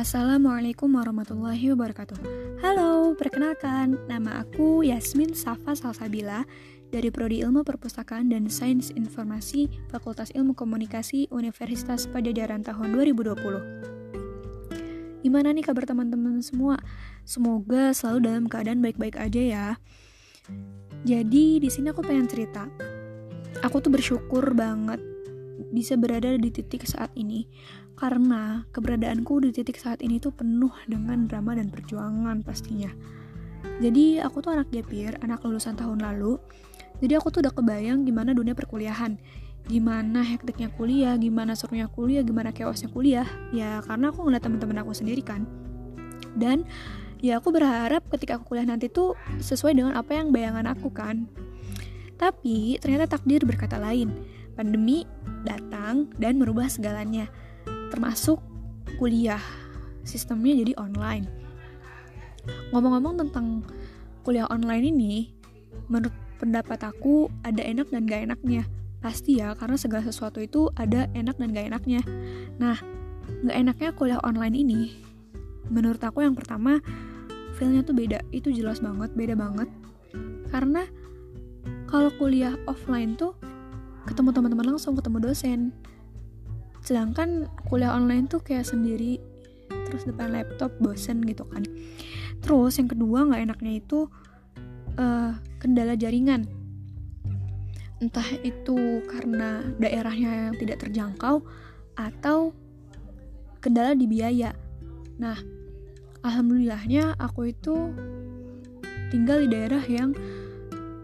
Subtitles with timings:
[0.00, 2.16] Assalamualaikum warahmatullahi wabarakatuh.
[2.64, 6.48] Halo, perkenalkan Nama aku Yasmin Safa Salsabila
[6.88, 15.52] Dari Prodi Ilmu Perpustakaan dan Sains Informasi Fakultas Ilmu Komunikasi Universitas Pajajaran tahun 2020 Gimana
[15.52, 16.80] nih kabar teman-teman semua?
[17.28, 19.76] Semoga selalu dalam keadaan baik-baik aja ya.
[21.04, 22.72] Jadi di sini aku pengen cerita.
[23.60, 24.96] Aku tuh bersyukur banget
[25.68, 27.44] bisa berada di titik saat ini
[28.00, 32.88] karena keberadaanku di titik saat ini tuh penuh dengan drama dan perjuangan pastinya.
[33.84, 36.40] Jadi aku tuh anak gapir, anak lulusan tahun lalu.
[37.04, 39.20] Jadi aku tuh udah kebayang gimana dunia perkuliahan,
[39.68, 43.28] gimana hektiknya kuliah, gimana serunya kuliah, gimana chaosnya kuliah.
[43.52, 45.44] Ya karena aku ngeliat teman-teman aku sendiri kan.
[46.32, 46.64] Dan
[47.20, 49.12] ya aku berharap ketika aku kuliah nanti tuh
[49.44, 51.28] sesuai dengan apa yang bayangan aku kan.
[52.16, 54.08] Tapi ternyata takdir berkata lain.
[54.56, 55.04] Pandemi
[55.44, 57.28] datang dan merubah segalanya
[57.90, 58.38] termasuk
[58.96, 59.42] kuliah
[60.06, 61.26] sistemnya jadi online.
[62.72, 63.66] Ngomong-ngomong tentang
[64.24, 65.12] kuliah online ini
[65.90, 68.64] menurut pendapat aku ada enak dan gak enaknya.
[69.00, 72.00] Pasti ya karena segala sesuatu itu ada enak dan gak enaknya.
[72.56, 72.80] Nah
[73.44, 74.80] gak enaknya kuliah online ini
[75.70, 76.80] menurut aku yang pertama
[77.60, 78.24] feelnya tuh beda.
[78.32, 79.68] Itu jelas banget beda banget.
[80.48, 80.88] Karena
[81.86, 83.36] kalau kuliah offline tuh
[84.08, 85.76] ketemu teman-teman langsung ketemu dosen
[86.90, 89.22] sedangkan kuliah online tuh kayak sendiri
[89.86, 91.62] terus depan laptop bosen gitu kan.
[92.42, 94.10] Terus yang kedua nggak enaknya itu
[94.98, 96.50] uh, kendala jaringan.
[98.02, 101.46] Entah itu karena daerahnya yang tidak terjangkau
[101.94, 102.50] atau
[103.62, 104.50] kendala di biaya.
[105.22, 105.38] Nah
[106.26, 107.94] alhamdulillahnya aku itu
[109.14, 110.10] tinggal di daerah yang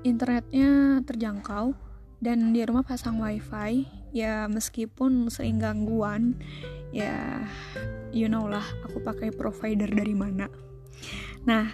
[0.02, 1.78] internetnya terjangkau
[2.18, 6.40] dan di rumah pasang wifi ya meskipun sering gangguan
[6.88, 7.44] ya
[8.16, 10.48] you know lah aku pakai provider dari mana.
[11.44, 11.68] Nah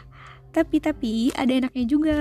[0.50, 2.20] tapi tapi ada enaknya juga.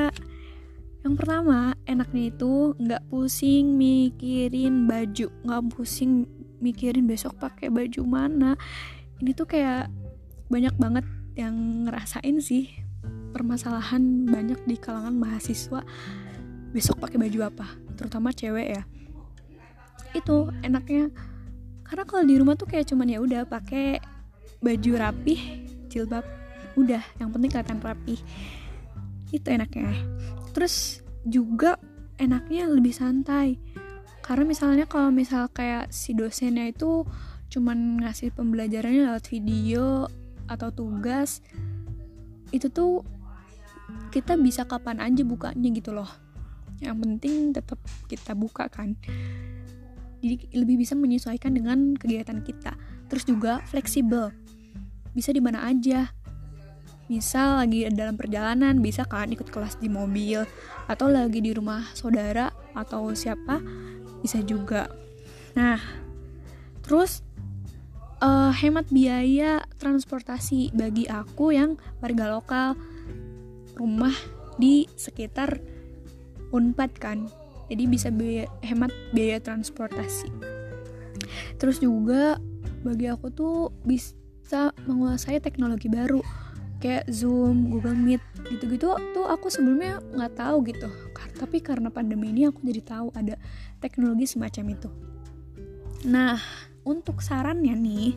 [1.02, 5.34] Yang pertama enaknya itu nggak pusing mikirin baju.
[5.42, 6.30] Nggak pusing
[6.62, 8.54] mikirin besok pakai baju mana.
[9.18, 9.90] Ini tuh kayak
[10.54, 12.70] banyak banget yang ngerasain sih.
[13.34, 15.82] Permasalahan banyak di kalangan mahasiswa.
[16.70, 17.68] Besok pakai baju apa?
[17.98, 18.86] Terutama cewek ya
[20.16, 21.12] itu enaknya.
[21.84, 24.00] Karena kalau di rumah tuh kayak cuman ya udah pakai
[24.64, 26.24] baju rapih jilbab
[26.80, 27.04] udah.
[27.20, 28.20] Yang penting kelihatan rapih.
[29.32, 29.92] Itu enaknya.
[30.56, 31.76] Terus juga
[32.20, 33.60] enaknya lebih santai.
[34.22, 37.04] Karena misalnya kalau misal kayak si dosennya itu
[37.52, 40.08] cuman ngasih pembelajarannya lewat video
[40.48, 41.44] atau tugas
[42.56, 43.04] itu tuh
[44.12, 46.08] kita bisa kapan aja bukanya gitu loh.
[46.80, 48.96] Yang penting tetap kita buka kan
[50.22, 52.78] jadi lebih bisa menyesuaikan dengan kegiatan kita.
[53.10, 54.30] Terus juga fleksibel.
[55.12, 56.14] Bisa di mana aja.
[57.12, 60.48] Misal lagi dalam perjalanan bisa kan ikut kelas di mobil
[60.88, 63.60] atau lagi di rumah saudara atau siapa
[64.24, 64.88] bisa juga.
[65.58, 65.82] Nah
[66.86, 67.20] terus
[68.24, 72.80] uh, hemat biaya transportasi bagi aku yang warga lokal.
[73.76, 74.16] Rumah
[74.56, 75.60] di sekitar
[76.52, 77.41] Unpad kan
[77.72, 80.28] jadi bisa biaya, hemat biaya transportasi.
[81.56, 82.36] Terus juga
[82.84, 86.20] bagi aku tuh bisa menguasai teknologi baru.
[86.84, 88.20] Kayak Zoom, Google Meet
[88.52, 90.92] gitu-gitu tuh aku sebelumnya nggak tahu gitu.
[91.40, 93.40] Tapi karena pandemi ini aku jadi tahu ada
[93.80, 94.90] teknologi semacam itu.
[96.12, 96.42] Nah
[96.84, 98.10] untuk sarannya nih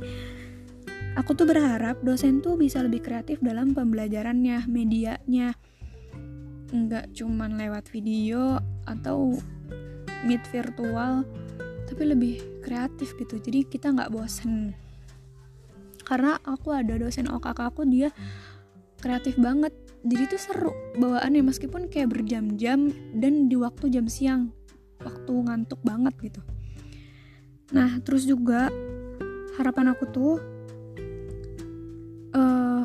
[1.14, 5.54] aku tuh berharap dosen tuh bisa lebih kreatif dalam pembelajarannya medianya.
[6.72, 8.58] Nggak cuman lewat video
[8.88, 9.36] atau
[10.24, 11.24] meet virtual
[11.84, 13.36] tapi lebih kreatif gitu.
[13.38, 14.72] Jadi kita nggak bosen.
[16.04, 18.12] Karena aku ada dosen OKK aku dia
[19.00, 19.72] kreatif banget.
[20.04, 24.52] Jadi tuh seru bawaannya meskipun kayak berjam-jam dan di waktu jam siang.
[25.04, 26.40] Waktu ngantuk banget gitu.
[27.72, 28.68] Nah terus juga
[29.56, 30.34] harapan aku tuh
[32.36, 32.84] uh,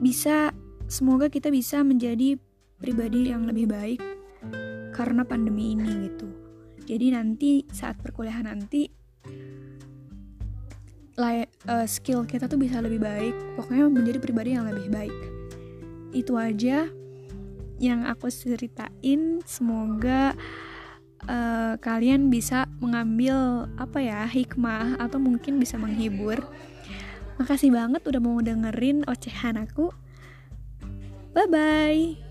[0.00, 0.52] bisa
[0.86, 2.36] semoga kita bisa menjadi
[2.76, 4.00] pribadi yang lebih baik
[4.92, 6.28] karena pandemi ini gitu.
[6.86, 8.86] Jadi nanti saat perkuliahan nanti
[11.18, 13.34] uh, skill kita tuh bisa lebih baik.
[13.58, 15.16] Pokoknya menjadi pribadi yang lebih baik.
[16.12, 16.88] Itu aja
[17.76, 19.40] yang aku ceritain.
[19.44, 20.32] Semoga
[21.28, 26.40] uh, kalian bisa mengambil apa ya hikmah atau mungkin bisa menghibur.
[27.36, 29.92] Makasih banget udah mau dengerin ocehan aku.
[31.36, 32.25] Bye bye.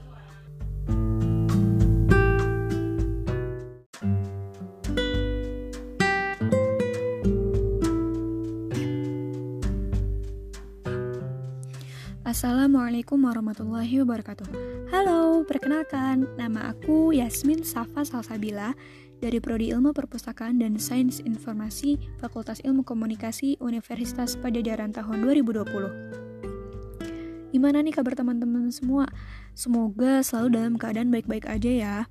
[12.35, 14.43] Assalamualaikum warahmatullahi wabarakatuh.
[14.91, 18.75] Halo, perkenalkan Nama aku Yasmin Safa Salsabila
[19.23, 27.79] Dari Prodi Ilmu Perpustakaan dan Sains Informasi Fakultas Ilmu Komunikasi Universitas Pajajaran tahun 2020 Gimana
[27.79, 29.07] nih kabar teman-teman semua?
[29.55, 32.03] Semoga selalu dalam keadaan baik-baik aja ya.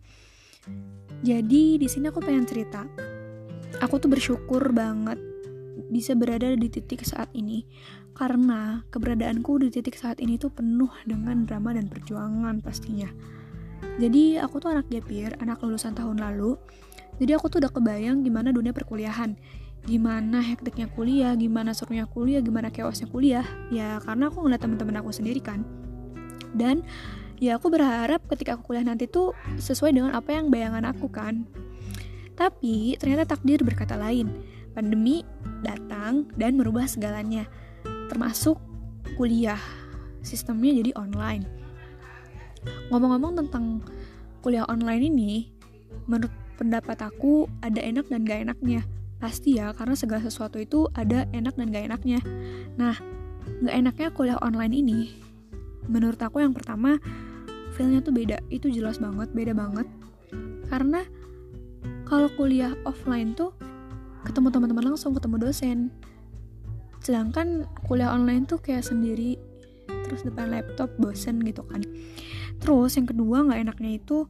[1.20, 2.88] Jadi di sini aku pengen cerita.
[3.76, 5.20] Aku tuh bersyukur banget
[5.92, 7.68] bisa berada di titik saat ini
[8.14, 13.10] karena keberadaanku di titik saat ini tuh penuh dengan drama dan perjuangan pastinya.
[13.98, 16.54] Jadi aku tuh anak gapir, anak lulusan tahun lalu.
[17.18, 19.34] Jadi aku tuh udah kebayang gimana dunia perkuliahan.
[19.84, 23.46] Gimana hektiknya kuliah, gimana serunya kuliah, gimana chaosnya kuliah.
[23.68, 25.66] Ya karena aku ngeliat teman-teman aku sendiri kan.
[26.54, 26.86] Dan
[27.42, 31.46] ya aku berharap ketika aku kuliah nanti tuh sesuai dengan apa yang bayangan aku kan.
[32.34, 34.30] Tapi ternyata takdir berkata lain.
[34.74, 35.22] Pandemi
[35.62, 37.46] datang dan merubah segalanya
[38.08, 38.58] termasuk
[39.14, 39.60] kuliah
[40.24, 41.44] sistemnya jadi online.
[42.88, 43.84] Ngomong-ngomong tentang
[44.40, 45.32] kuliah online ini
[46.08, 48.84] menurut pendapat aku ada enak dan gak enaknya.
[49.20, 52.20] Pasti ya karena segala sesuatu itu ada enak dan gak enaknya.
[52.80, 52.96] Nah
[53.64, 55.00] gak enaknya kuliah online ini
[55.84, 56.96] menurut aku yang pertama
[57.76, 58.40] feelnya tuh beda.
[58.48, 59.86] Itu jelas banget beda banget.
[60.68, 61.04] Karena
[62.08, 63.52] kalau kuliah offline tuh
[64.24, 65.92] ketemu teman-teman langsung ketemu dosen
[67.04, 69.36] sedangkan kuliah online tuh kayak sendiri
[70.08, 71.84] terus depan laptop bosen gitu kan.
[72.64, 74.24] Terus yang kedua nggak enaknya itu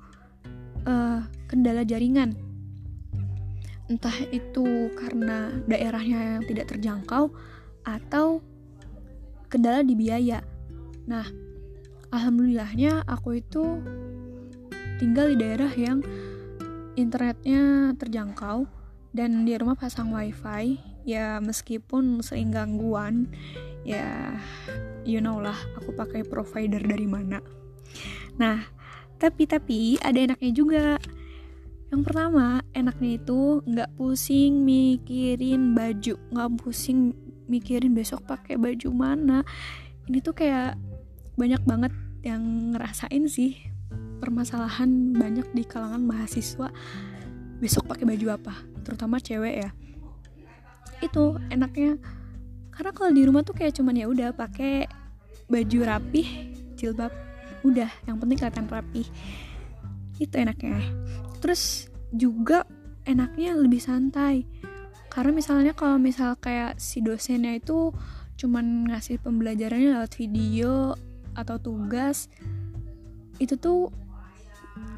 [0.91, 2.35] uh, kendala jaringan.
[3.87, 7.31] Entah itu karena daerahnya yang tidak terjangkau
[7.87, 8.43] atau
[9.47, 10.43] kendala di biaya.
[11.07, 11.31] Nah
[12.11, 13.79] alhamdulillahnya aku itu
[14.99, 16.03] tinggal di daerah yang
[16.99, 18.67] internetnya terjangkau
[19.15, 23.29] dan di rumah pasang wifi ya meskipun sering gangguan
[23.85, 24.41] ya
[25.05, 27.41] you know lah aku pakai provider dari mana.
[28.41, 28.65] Nah
[29.21, 30.87] tapi tapi ada enaknya juga.
[31.93, 36.19] Yang pertama enaknya itu nggak pusing mikirin baju.
[36.33, 37.15] Nggak pusing
[37.47, 39.47] mikirin besok pakai baju mana.
[40.11, 40.75] Ini tuh kayak
[41.39, 41.93] banyak banget
[42.25, 43.61] yang ngerasain sih
[44.19, 46.73] permasalahan banyak di kalangan mahasiswa
[47.61, 49.71] besok pakai baju apa terutama cewek ya
[51.01, 51.99] itu enaknya.
[52.75, 54.91] Karena kalau di rumah tuh kayak cuman ya udah pakai
[55.47, 56.27] baju rapih
[56.75, 57.13] jilbab
[57.65, 57.91] udah.
[58.07, 59.07] Yang penting kelihatan rapih.
[60.19, 60.79] Itu enaknya.
[61.39, 62.67] Terus juga
[63.07, 64.47] enaknya lebih santai.
[65.11, 67.95] Karena misalnya kalau misal kayak si dosennya itu
[68.35, 70.99] cuman ngasih pembelajarannya lewat video
[71.39, 72.27] atau tugas
[73.39, 73.95] itu tuh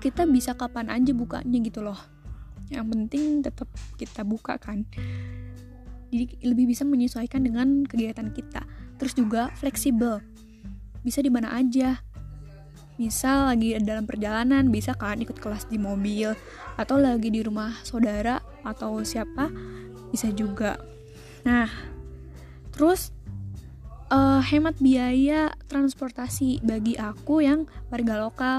[0.00, 2.00] kita bisa kapan aja bukanya gitu loh.
[2.72, 3.68] Yang penting tetap
[4.00, 4.88] kita buka kan
[6.16, 8.64] jadi lebih bisa menyesuaikan dengan kegiatan kita.
[8.96, 10.24] Terus juga fleksibel.
[11.04, 12.00] Bisa di mana aja.
[12.96, 16.32] Misal lagi dalam perjalanan bisa kan ikut kelas di mobil
[16.80, 19.52] atau lagi di rumah saudara atau siapa
[20.08, 20.80] bisa juga.
[21.44, 21.68] Nah
[22.72, 23.12] terus
[24.08, 28.58] uh, hemat biaya transportasi bagi aku yang warga lokal.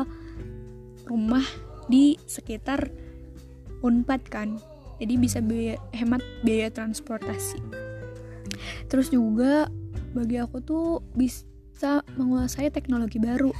[1.09, 1.45] Rumah
[1.89, 2.93] di sekitar
[3.81, 4.61] Unpad kan
[4.97, 7.61] jadi bisa biaya, hemat biaya transportasi.
[8.89, 9.69] Terus juga
[10.15, 13.53] bagi aku tuh bisa menguasai teknologi baru.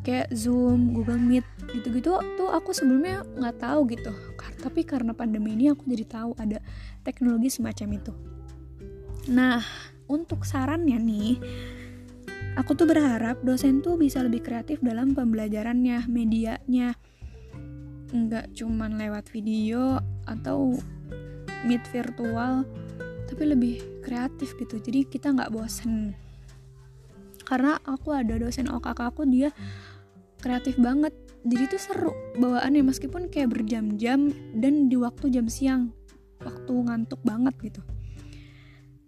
[0.00, 1.44] Kayak Zoom, Google Meet
[1.76, 4.10] gitu-gitu tuh aku sebelumnya nggak tahu gitu.
[4.60, 6.58] Tapi karena pandemi ini aku jadi tahu ada
[7.04, 8.12] teknologi semacam itu.
[9.28, 9.60] Nah
[10.10, 11.30] untuk sarannya nih
[12.58, 16.96] aku tuh berharap dosen tuh bisa lebih kreatif dalam pembelajarannya medianya.
[18.10, 20.78] Nggak cuman lewat video atau
[21.66, 22.64] meet virtual
[23.30, 24.82] tapi lebih kreatif gitu.
[24.82, 26.18] Jadi kita nggak bosen.
[27.46, 29.50] Karena aku ada dosen OKK aku dia
[30.42, 31.14] kreatif banget.
[31.40, 35.94] Jadi tuh seru bawaannya meskipun kayak berjam-jam dan di waktu jam siang.
[36.42, 37.82] Waktu ngantuk banget gitu.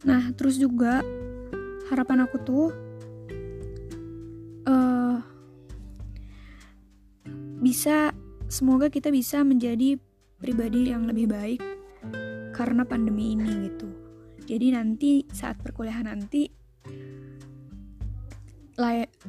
[0.06, 1.02] Nah terus juga
[1.90, 2.66] harapan aku tuh
[4.70, 5.18] uh,
[7.62, 8.10] bisa
[8.50, 9.98] semoga kita bisa menjadi
[10.42, 11.62] pribadi yang lebih baik
[12.50, 13.88] karena pandemi ini gitu.
[14.42, 16.50] Jadi nanti saat perkuliahan nanti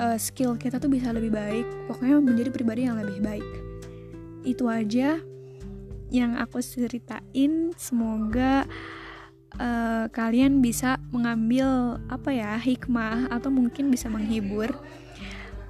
[0.02, 1.66] uh, skill kita tuh bisa lebih baik.
[1.86, 3.50] Pokoknya menjadi pribadi yang lebih baik.
[4.44, 5.22] Itu aja
[6.10, 7.72] yang aku ceritain.
[7.78, 8.66] Semoga
[9.62, 14.74] uh, kalian bisa mengambil apa ya hikmah atau mungkin bisa menghibur.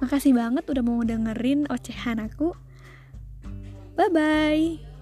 [0.00, 2.52] Makasih banget udah mau dengerin ocehan aku.
[3.94, 4.93] Bye bye.